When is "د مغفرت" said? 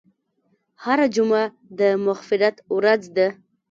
1.79-2.55